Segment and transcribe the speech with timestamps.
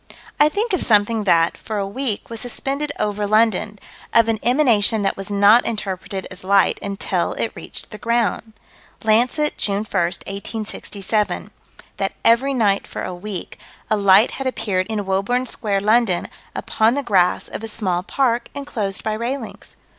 [0.39, 3.77] I think of something that, for a week, was suspended over London:
[4.15, 8.53] of an emanation that was not interpreted as light until it reached the ground.
[9.03, 11.51] Lancet, June 1, 1867:
[11.97, 13.59] That every night for a week,
[13.91, 18.49] a light had appeared in Woburn Square, London, upon the grass of a small park,
[18.55, 19.75] enclosed by railings.